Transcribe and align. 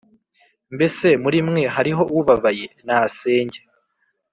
mbese 0.75 1.07
muri 1.23 1.37
mwe 1.47 1.63
hariho 1.75 2.03
ubabaye 2.19 2.65
nasenge 2.85 3.59